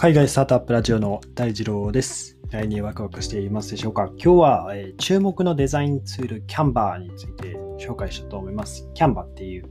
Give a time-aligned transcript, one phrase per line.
[0.00, 2.38] 海外スタートアップラジオの大二郎です。
[2.48, 4.06] 第2ワクワクしていますでしょうか？
[4.16, 8.88] 今日は、えー注目のデザインツール Canva について紹介したと思います。
[8.94, 9.66] Canva っていう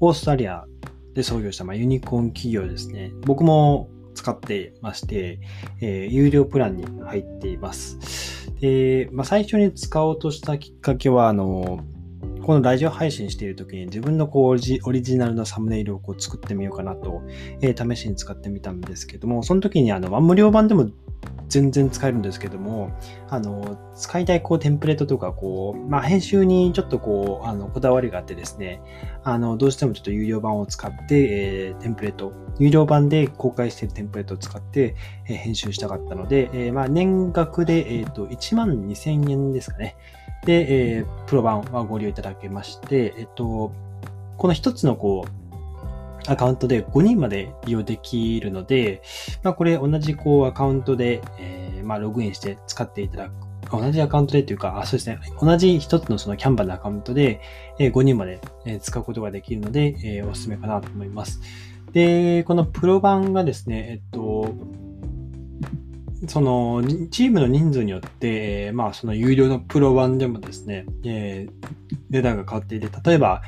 [0.00, 0.64] オーストラリア
[1.12, 3.12] で創業した、まあ、ユニコーン企業ですね。
[3.26, 5.38] 僕も使ってまして、
[5.82, 8.50] えー有料プランに入っています。
[8.60, 11.84] で、まあ、最初に使おうとしたきっかけは、あの、
[12.44, 17.22] このラジオ配信している時に自分のこうオリジナルのサムネイルをこう作ってみようかなと、
[17.62, 20.90] えー試しに使ってみたんですけども、その時にあの、無料版でも
[21.48, 22.90] 全然使えるんですけども、
[23.30, 28.82] あの、使いたいこうテンプレートとか、こう、まあ編集にちょっとこう、あの、こだわりがあってですね、
[29.22, 34.96] あの、どうしてもちょっと有料版を使って、えーテンプレート、有料版で公開しているテンプレートを使って、
[35.28, 39.96] えー編集したかったので、えーまあ年額で、えっ、と、1万2000円ですかね。
[40.44, 43.72] で、えープロ版はご利用いただけまして、えっと、
[44.36, 49.02] この一つのこう、アカウントで5人まで利用できるので、
[49.42, 53.32] まあこれ同じこうアカウントで、えーまあログインして使っていただく。
[53.70, 55.18] 同じアカウントでというか、あ、そうですね。
[55.40, 57.40] 同じ一つのそのキャンバーのアカウントで、
[57.78, 61.40] えー5人までえー使うことができるので、えーおすすめかなと思います。
[61.92, 64.54] で、このプロ版がですね、えっと、
[66.28, 71.68] そのチームの人数によって、まあその有料のプロ版でもですね、えー
[72.10, 73.42] 値段が変わっていて、例えば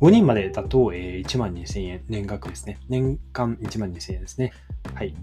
[0.00, 2.78] 5人までだと、えー1万2000円、年額ですね。
[2.88, 4.52] 年間1万2000円ですね。
[4.94, 5.14] はい。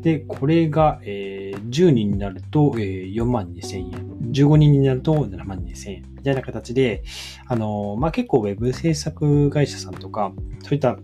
[0.00, 3.90] で、これが、えー10人になると、えー4万2000円。
[4.32, 6.02] 15人になると7万2000円。
[6.16, 7.02] みたいな形で、
[7.46, 10.98] あのーまあ、結構ウェブ制作会社さんとか、そういった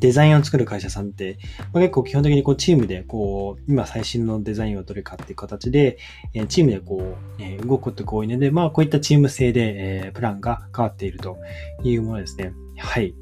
[0.00, 1.38] デザインを作る会社さんって、
[1.72, 5.98] まあ、結構基本的にこうチームでこう、今最新のデザインをどれかっていう形で、
[6.34, 9.74] えチームでこう、え動くことが多いので、まあこういったチーム制で、
[10.06, 11.38] えープランが変わっていると
[11.84, 12.52] いうものですね。
[12.78, 13.14] はい。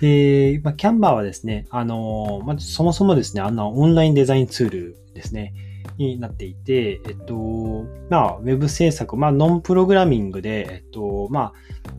[0.00, 5.54] で、まあ、キャンバーはですね、あのまあそもそもですね、あの、オンラインデザインツールですね、
[5.98, 11.52] になっていて、えっと、まあ、ウェブ制作、まあ、ノンプログラミングで、えっと、まあ、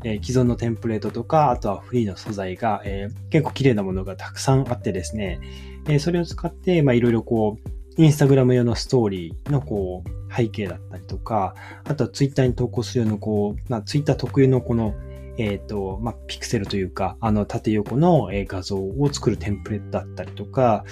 [0.03, 5.40] えー既存のテンプレートとか、あとはフリーの素材が、えー結構綺麗なものがたくさんあってですね、
[5.88, 11.56] えーそれを使って、まあ、いろいろこう、インスタグラム用のストーリーのこう、背景だったりとか、
[11.86, 14.94] あとはツイッターに投稿するようなこう、まあ、ツイッター特有のこの、
[15.38, 20.84] えっ、と、まあ、ピクセルというか、あの、縦横のえ画像を作るテンプレートだったりとか、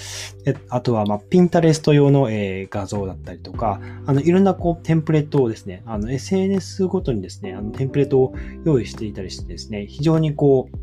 [0.69, 10.77] あとは、まあ、ピンタレスト用の、え画像だったりとか、あの、いろんなこう、テンプレートをですね、あの、SNS ごとにですね、あの、テンプレートを用意していたりしてですね、非常にこう、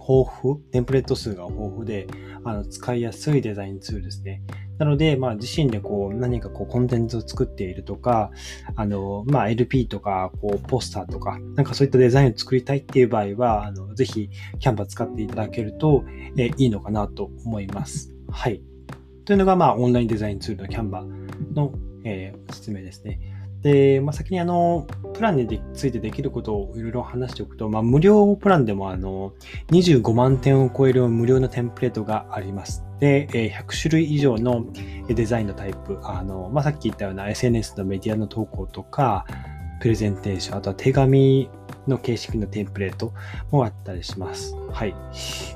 [0.00, 2.06] 豊富、テンプレート数が豊富で、
[2.44, 4.42] あの、使いやすいデザインツールですね。
[4.80, 8.30] なので、まあ、自身でこう、何かこう、コンテンツを作っているとか、
[8.76, 16.02] あの、まあ、LP とか、こう、ポスターとか、なんかそういったデザインを作りたいっていう場合は、あの、ぜひ、キャンバー使っていただけると、
[16.38, 18.14] えいいのかなと思います。
[18.30, 18.62] はい。
[19.26, 21.72] というのが、まあ、オンラインデザインツールのキャンバーの、
[22.04, 23.20] えー説明ですね。
[23.60, 29.34] で、まあ、先にあの、プランについてできることをいろいろ話しておくと、まあ、無料プランでもあの、
[29.72, 32.82] 25万点を超える無料のテンプレートがあります。
[33.00, 34.64] で、100種類以上の
[35.08, 39.26] デザインのタイプ、あの、まあ、さっき言ったような SNS のメディアの投稿とか、
[39.80, 41.48] プレゼンテーション、あとは手紙
[41.88, 43.12] の形式のテンプレート
[43.50, 44.54] もあったりします。
[44.70, 44.94] はい。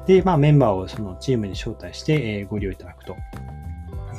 [0.07, 3.15] で、まあ、メンバーをそのチームに招待して、えご利用いただくと。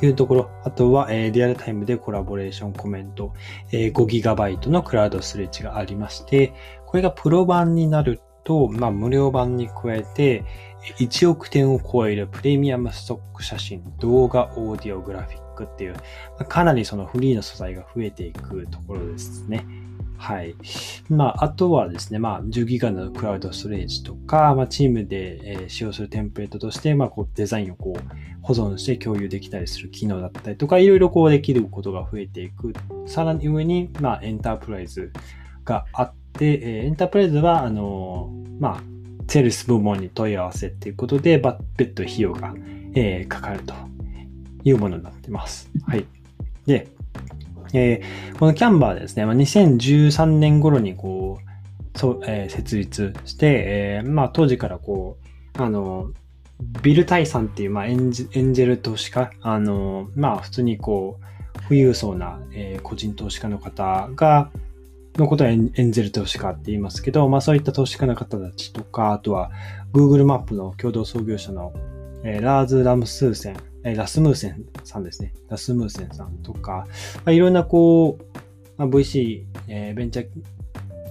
[0.02, 0.50] いうところ。
[0.62, 3.32] あとは、えリアルタイムでコラボレーションコメント、
[3.72, 6.52] え 5GB のクラウドストレッジがありまして、
[6.86, 10.44] これがプロ版になると、まあ、無料版に加えて、
[10.98, 15.96] 1億点を超えるプレミアムストック写真、動画、オーディオ、グラフィックっていう、
[16.48, 19.66] かなりそのフリーの素材が増えていくところですね。
[20.18, 20.54] はい。
[21.08, 28.00] まあ、あとはですね、まあ、10ギガのクラウドストレージとか、まあ、チームで、使用するテンプレートとして、まあ、こう、デザインをこう、
[28.42, 32.72] 保存して共有できたりする機能だったりとか、いろいろこうできることが増えていく。
[33.06, 35.12] さらに上に、まあ、エンタープライズ
[35.64, 38.95] があって、えエンタープライズは、あのまあ、
[39.28, 42.54] セールス部門に問い合わせっていうことで、ば別途費用が、
[42.94, 43.74] えーかかると
[44.64, 45.70] いうものになっています。
[45.86, 46.04] はい。
[46.66, 46.88] で、
[47.72, 51.38] えーこのキャンバーですね、まあ、2013年頃にこ
[51.94, 55.18] う、そ、えー設立して、えーまあ当時からこ
[55.58, 56.10] う、あの、
[56.82, 64.50] ビル・タイさんっていう、まあ、エンジエンジェル投資家、あの、まあ普通にこう、富裕層な、えー個人投資家の方が、
[65.16, 69.50] のことはエンエンジェル投資家って言いますけど、まあそういった投資家の方たちとか、あとは
[69.92, 71.72] Google マップの共同創業者の、
[72.24, 75.32] えーラーズ・ラムスーセン、えーラスムーセンさんですね。
[75.48, 76.86] ラスムーセンさんとか、
[77.16, 78.38] まあ、いろんなこう、
[78.76, 80.28] まあ、VC、えーベンチャー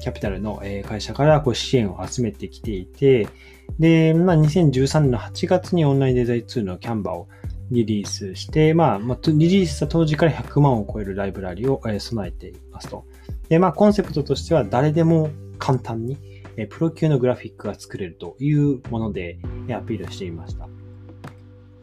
[0.05, 3.27] キャピタルの会社からこう支援を集めてきていて、
[3.79, 7.27] で、まあ、2013年の8月にオンラインデザインツールのキャンバーを
[7.71, 13.05] リリースして、まあ、リリースした当時から100万を超えるライブラリを、備えていますと。
[13.49, 16.17] で、まあ、コンセプトとしては誰でも簡単に、
[16.57, 20.67] えプロ級のグラフィックが作れるというもので、えアピールしていました。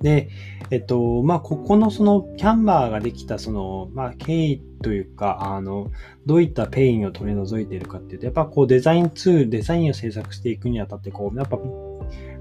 [0.03, 0.29] で、
[0.71, 5.91] えっと、まあ、ここのその Canva ができたその、まあ、経緯というか、あの、
[6.27, 11.57] どういったペインを取り除いているかっていうと、やっぱこうデザインツール、デザインを制作していくにあたって、こう、やっぱ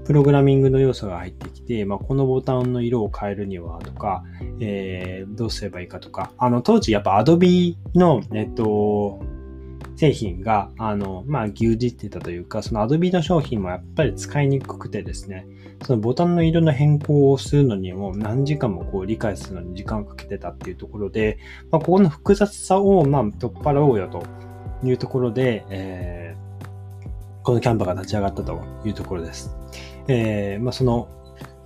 [0.04, 4.24] プログラミングの要素が入ってきて、まあ、このボタンの色を変えるにはとか、
[4.60, 9.20] えー、どうすればいいかとか、あの、当時やっぱ Adobe の、えっと、
[9.96, 15.46] 製品が、あの、まあ、牛耳ってたというか、その Adobe の商品もやっぱり使いにくくてですね、
[15.84, 21.38] そのボタンの色の変更をするのにも何時間もこう理解するのに時間をかけてたっていうところで、
[21.70, 24.24] まあ、ここの複雑さをま取っ払おうよと
[24.86, 26.41] いうところで、えー、
[27.42, 29.56] このキャンバが立ち上がったというところです。
[30.08, 31.08] えー、まあ、その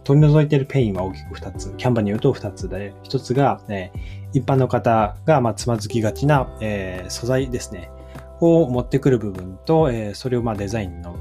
[0.05, 1.75] 取り除いているペインは大きく2つ。
[1.77, 7.91] Canva によると2つで、1つが、えー、一般の方がまつまずきがちな、えー、素材ですね。
[8.41, 11.17] を持ってくる部分と、えー、それをまデザインの、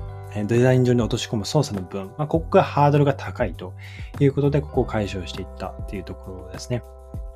[0.48, 3.74] デザイン上に落とし込む操作の部分、まあ、ここがハードルが高いと
[4.20, 6.84] いうことで、ここを解消していったっていうところですね。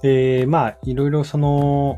[0.02, 1.98] で、まあ、いろいろその、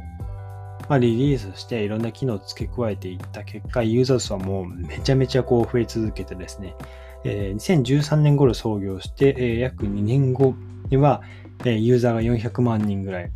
[0.91, 6.75] まあ、リリースしていろんな機能を付け加えていった結果、ユーザー数はもうめちゃめちゃこう増え続けてですね、
[7.23, 10.53] えー、2013年頃創業して、えー、約2年後
[10.89, 11.21] には、
[11.59, 13.31] えー、ユーザーが400万人ぐらい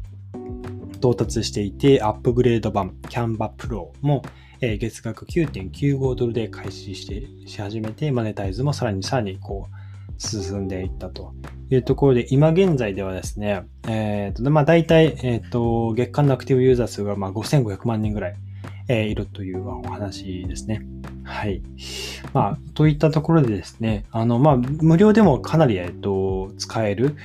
[0.98, 4.22] 到達していて、アップグレード版 Canva Pro も、
[4.60, 9.75] えー、月額9.95ドルで開始してし始めて、マネタイズもさらにさらにこう
[10.18, 11.34] 進んでいったと
[11.70, 18.36] いうところで、今現在ではですね、えっ、ー、と、まあ大体、えっ、ー、と、月間のアクティブユーザー数がまあ5500万人ぐらい、
[18.88, 20.86] えー、いるというお話ですね。
[21.24, 21.62] はい。
[22.34, 27.16] まあ、といったところでですね、あの、まあ、無料でもかなり、えっ、と、使える、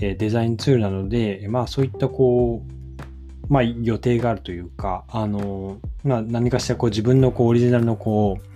[0.00, 8.49] えデザインツールなので、まあ、そういったこう、まあ、予定があるというか、あの、まあ、何かしらこう自分のこうオリジナルのこう、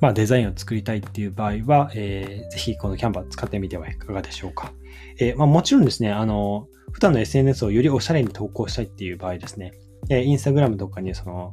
[0.00, 4.72] まあ、デザインを作りたいっていう場合は、えー、ぜひこのキャンバー使ってみてはいかがでしょうか。
[5.18, 9.72] えー、まあ、もちろんですね、あの、普段の SNS をよりおしゃれに投稿したいっていう場合ですね、
[10.10, 11.52] えー、インスタグラムとかにその、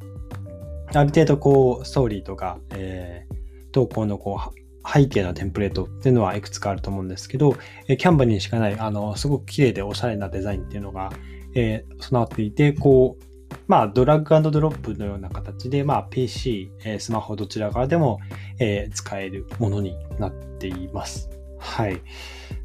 [0.94, 7.56] ある程度こう、ストーリーとか、えー、投稿のこう、背景のテンプレートっていうのはいくつかあると思うんですけど、
[7.86, 11.12] えキャンバーにしかない、あの、すごく綺麗でおしゃれなデザインっていうのが、
[11.54, 13.24] えー、備わっていて、こう、
[13.66, 18.18] まあ、ドラッグドロップのような形で、まあ、PC、え、スマホどちらからでも、
[18.58, 21.30] え、使えるものになっています。
[21.58, 22.00] はい。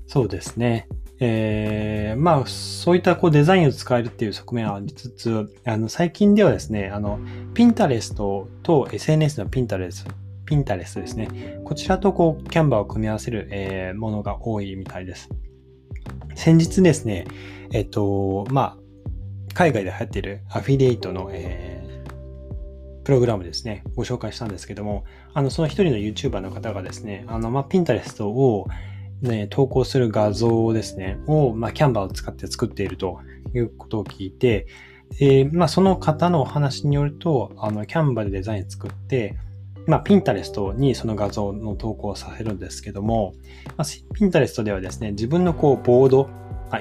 [0.07, 0.87] そうですね。
[1.19, 7.19] えー、まあ、そういったこうデザインを使えるっていう側面はありつつ、あの、最近ではですね、あの、
[7.53, 10.11] ピンタレストと SNS のピンタレスト、
[10.45, 11.59] ピンタレストですね。
[11.63, 15.29] こちらとこう、キャンバーを組み合わせる、えー、ものが多いみたいです。
[16.35, 17.25] 先日ですね、
[17.73, 18.86] えっと、まあ、
[19.57, 28.67] 海外で流行っているアフィリエイトの、えー、プログラムですね、ご紹介したんですけども、あの、その一人の YouTuber の方がですね、あの、まあ、ピンタレストを、
[29.23, 33.19] ね、投稿する画像ですね、を、まあ、キャンバーを使って作っていると
[33.55, 34.67] いうことを聞いて、
[35.19, 39.37] え、まあ、その方のお話によると、あの、キャンバーでデザイン作って、
[39.87, 43.33] まあ、ピンタレストにその画像の投稿をさせるんですけども、
[43.75, 46.29] まあ、ピンタレストではですね、自分のこう、ボード、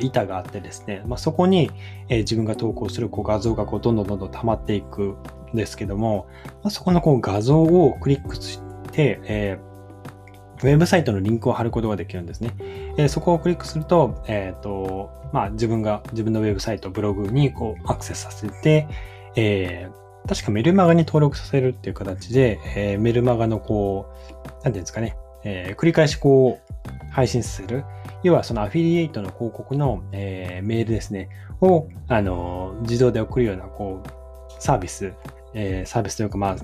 [0.01, 1.71] 板があってですね、まあ、そこに、
[2.09, 5.17] えー、自分が投稿するこう画像がこうどんどんどんどん溜まっていく
[5.53, 6.27] んですけども、
[6.63, 8.61] まあ、そこのこう画像をクリックし
[8.93, 12.55] て、えー、ウェブサイトのリンクを貼ることができるんですね。
[12.97, 18.89] えー、そこをクリックすると、えっ、ー、と、まあ、自分が、自分のウェブサイト、ブログにこうアクセスさせて、
[19.37, 27.85] えー、確かメルマガに登録させるっていう形で、え、メルマガのこう、なんていうんですかね、え、繰り返しこう、配信する。
[28.27, 31.29] 要はそのアフィリエイトの広告の、えー、メールですね、
[31.61, 35.13] を、あの、自動で送るような、こう、サービス、
[35.55, 36.57] えー、サービスというか、まあ、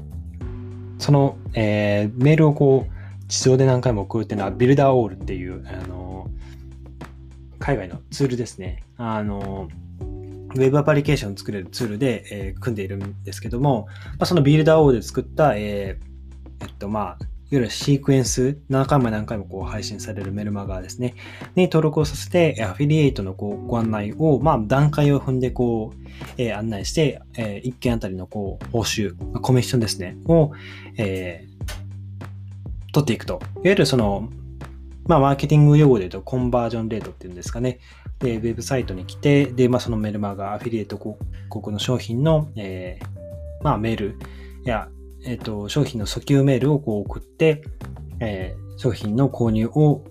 [0.99, 6.29] その、えー、メールをこう、自動で何回も送るっていうのは、ビルダーオールっていう、あの、
[7.61, 8.83] 海外のツールですね。
[8.97, 9.69] あの、
[10.01, 13.87] ウェブアプリケーションを作れるツールで、え、組んでいるんですけども、
[14.19, 15.99] まあ、そのビルダーオールで作った、え、
[16.61, 21.15] えっと、まあ、いわゆるシークエンス、何回も何回もこう配信されるメルマガですね、
[21.55, 30.53] に登録をさせて、アフィリエイトのこうご案内を、まあ、段階を踏んでこう、えー、案内して、えー、1件あたりのこう報酬、コミッションですね、を、
[30.97, 33.35] えー、取っていくと。
[33.35, 34.31] いわゆるその、
[35.05, 37.81] まあ、マーケティング用語で言うと、コンバージョンレートっていうんですかね。
[38.21, 41.19] で、ウェブサイトに来て、で、まあ、そのメルマガ、アフィリエイト広
[41.51, 44.19] 告の商品の、えー、まあ、メール
[44.65, 44.89] や、
[45.25, 47.63] えっ、ー、と、商品の訴求メールをこう送って、
[48.21, 50.03] えー、商品の購入を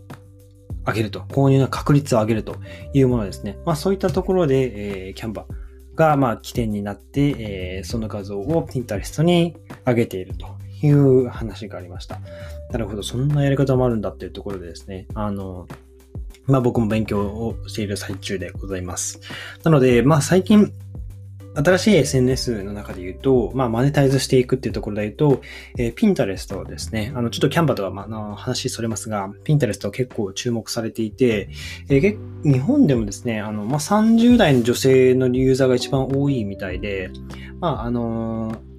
[0.86, 2.56] 上げると、購入の確率を上げると
[2.94, 3.58] いうものですね。
[3.66, 7.30] まあそういったところで、えー、キャンバーがまあ起点になって、
[7.78, 10.48] えー、その画像を Pinterest に上げていると
[10.86, 12.20] いう話がありました。
[12.72, 15.68] なるほど、そんなやり方もあるんだっていうところでですね、あの、
[16.46, 19.20] まあ僕も勉強をしている最中でございます。
[19.64, 20.74] なので、まあ最近、
[21.56, 25.42] 新しい SNS の中で言うと、まあ、マネタイズしていくっていうところで言うと、
[25.78, 27.12] えー、ピンタレストですね。
[27.16, 31.50] あの、ちょっとキャンバとは、まあ、の話それますが、ピンタレストは結構注目されていて、
[31.90, 37.12] えー、日本でもですね、あの、まあ、30代の女性のユーザーが一番多いみたいで、
[37.60, 38.71] まあ、あのー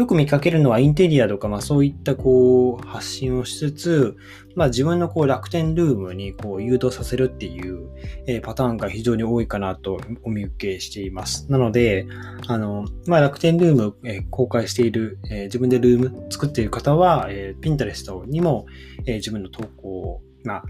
[0.00, 4.16] よく見かけるのはインテリアとか、まあそういったこう発信をしつつ、
[4.54, 7.90] まあ自分のこう楽天ルームにこう誘導させるっていう、
[8.26, 11.52] え、パターンが非常に多いかなとお見受けしています。
[11.52, 12.06] なので、
[12.46, 18.64] あの、まあ楽天ルーム、え、公開している、え、自分でルーム作っている方は、えー、Pinterest にも、
[19.04, 20.62] え、自分の投稿を、ま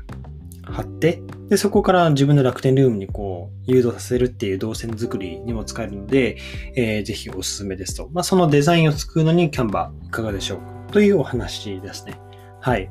[0.66, 6.36] あ、貼って、で、そこから自分の楽天ルームにこう、誘導させるっていう動線作りにも使えるので、
[6.76, 8.08] えー、ぜひおすすめですと。
[8.12, 10.64] まあ、そのデザインを作るのにキャンバーいかがでしょうか？
[10.92, 12.20] というお話ですね。
[12.60, 12.90] はい。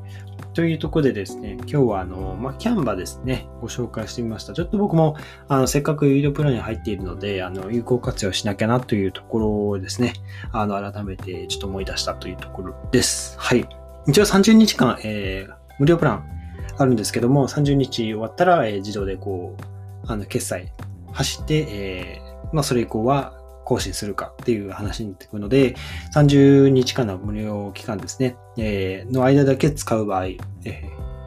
[0.52, 4.52] というとこでですね、今日はあの、まあ、キャンバーですね、ご紹介してみました。
[4.52, 5.16] ちょっと僕も、
[5.48, 10.14] あの、せっかく有料プランに入っているので、あの、有効活用しなきゃなというところをですね、
[10.52, 13.38] あの、改めてちょっと思い出したというところです。
[13.38, 13.66] はい。
[14.08, 16.39] 一応30日間、えー、無料プラン
[16.80, 19.62] あるんですけども、30日終わったら、えー、自動でこう、
[20.10, 20.72] あの、決済
[21.12, 23.34] 走って、えー、まあ、それ以降は
[23.66, 25.76] 更新するかっていう話になってくるので、
[26.14, 30.80] 30日間の無料期間ですね、えー、の間だけ使う場合、えー、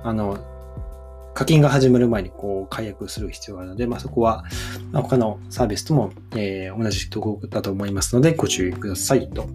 [0.04, 0.40] あの、
[1.36, 4.46] 課金が始まる前にこう解約する必要があるので、まあ、そこは、
[4.92, 9.48] 他のサービスとも、えー、同じところだと思いますので、ご注意くださいと。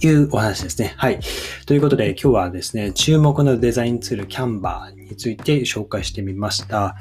[0.00, 0.94] いうお話ですね。
[0.96, 1.20] はい。
[1.66, 6.96] ということで、今日はですね、注目のデザインツール、キャンバーについて紹介してみました。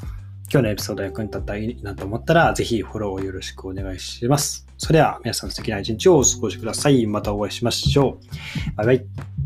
[0.52, 4.68] 今日のエピソード役に立ったらいいなと思ったら、ぜひフォローをよろしくお願いします。
[4.78, 7.06] それでは、皆さん素敵な一日をお過ごしください。
[7.06, 8.18] またお会いしましょ
[8.74, 8.76] う。
[8.76, 9.39] バイバイ。